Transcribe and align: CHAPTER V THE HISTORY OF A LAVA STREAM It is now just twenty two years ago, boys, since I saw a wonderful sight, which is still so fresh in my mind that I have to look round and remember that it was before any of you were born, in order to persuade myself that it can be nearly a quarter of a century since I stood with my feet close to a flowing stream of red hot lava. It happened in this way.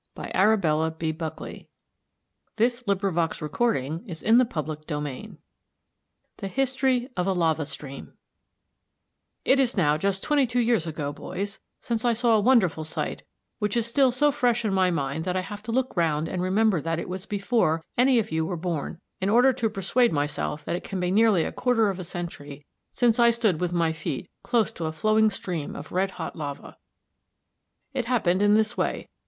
CHAPTER 0.17 0.57
V 0.57 1.11
THE 1.11 1.67
HISTORY 2.57 2.97
OF 3.05 3.17
A 7.27 7.33
LAVA 7.33 7.65
STREAM 7.67 8.13
It 9.45 9.59
is 9.59 9.77
now 9.77 9.97
just 9.99 10.23
twenty 10.23 10.47
two 10.47 10.59
years 10.59 10.87
ago, 10.87 11.13
boys, 11.13 11.59
since 11.81 12.03
I 12.03 12.13
saw 12.13 12.35
a 12.35 12.39
wonderful 12.41 12.83
sight, 12.83 13.21
which 13.59 13.77
is 13.77 13.85
still 13.85 14.11
so 14.11 14.31
fresh 14.31 14.65
in 14.65 14.73
my 14.73 14.89
mind 14.89 15.23
that 15.25 15.37
I 15.37 15.41
have 15.41 15.61
to 15.61 15.71
look 15.71 15.95
round 15.95 16.27
and 16.27 16.41
remember 16.41 16.81
that 16.81 16.97
it 16.97 17.07
was 17.07 17.27
before 17.27 17.85
any 17.95 18.17
of 18.17 18.31
you 18.31 18.43
were 18.43 18.57
born, 18.57 18.99
in 19.19 19.29
order 19.29 19.53
to 19.53 19.69
persuade 19.69 20.11
myself 20.11 20.65
that 20.65 20.75
it 20.75 20.83
can 20.83 20.99
be 20.99 21.11
nearly 21.11 21.43
a 21.43 21.51
quarter 21.51 21.89
of 21.89 21.99
a 21.99 22.03
century 22.03 22.65
since 22.91 23.19
I 23.19 23.29
stood 23.29 23.61
with 23.61 23.71
my 23.71 23.93
feet 23.93 24.31
close 24.41 24.71
to 24.71 24.85
a 24.85 24.91
flowing 24.91 25.29
stream 25.29 25.75
of 25.75 25.91
red 25.91 26.09
hot 26.17 26.35
lava. 26.35 26.77
It 27.93 28.05
happened 28.05 28.41
in 28.41 28.55
this 28.55 28.75
way. 28.75 29.07